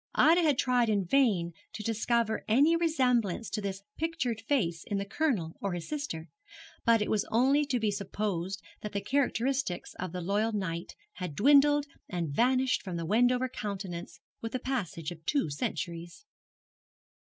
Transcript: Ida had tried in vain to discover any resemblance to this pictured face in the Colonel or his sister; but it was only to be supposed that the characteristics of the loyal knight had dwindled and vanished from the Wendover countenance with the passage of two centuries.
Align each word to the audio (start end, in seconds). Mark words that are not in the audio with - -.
Ida 0.15 0.41
had 0.41 0.57
tried 0.57 0.89
in 0.89 1.05
vain 1.05 1.53
to 1.73 1.83
discover 1.83 2.43
any 2.47 2.75
resemblance 2.75 3.51
to 3.51 3.61
this 3.61 3.83
pictured 3.97 4.41
face 4.41 4.83
in 4.83 4.97
the 4.97 5.05
Colonel 5.05 5.55
or 5.61 5.73
his 5.73 5.87
sister; 5.87 6.27
but 6.83 7.03
it 7.03 7.09
was 7.11 7.23
only 7.29 7.65
to 7.65 7.79
be 7.79 7.91
supposed 7.91 8.63
that 8.81 8.93
the 8.93 8.99
characteristics 9.01 9.93
of 9.99 10.11
the 10.11 10.21
loyal 10.21 10.53
knight 10.53 10.95
had 11.17 11.35
dwindled 11.35 11.85
and 12.09 12.29
vanished 12.33 12.81
from 12.81 12.97
the 12.97 13.05
Wendover 13.05 13.47
countenance 13.47 14.19
with 14.41 14.53
the 14.53 14.59
passage 14.59 15.11
of 15.11 15.23
two 15.27 15.51
centuries. 15.51 16.25